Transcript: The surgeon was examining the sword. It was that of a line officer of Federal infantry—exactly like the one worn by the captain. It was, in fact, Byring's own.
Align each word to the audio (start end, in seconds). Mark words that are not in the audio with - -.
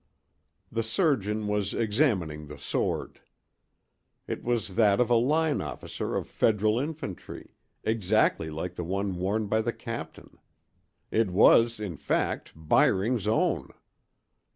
The 0.71 0.81
surgeon 0.81 1.45
was 1.47 1.75
examining 1.75 2.47
the 2.47 2.57
sword. 2.57 3.21
It 4.25 4.43
was 4.43 4.69
that 4.69 4.99
of 4.99 5.11
a 5.11 5.13
line 5.13 5.61
officer 5.61 6.15
of 6.15 6.27
Federal 6.27 6.79
infantry—exactly 6.79 8.49
like 8.49 8.73
the 8.73 8.83
one 8.83 9.17
worn 9.17 9.45
by 9.45 9.61
the 9.61 9.73
captain. 9.73 10.39
It 11.11 11.29
was, 11.29 11.79
in 11.79 11.97
fact, 11.97 12.55
Byring's 12.67 13.27
own. 13.27 13.69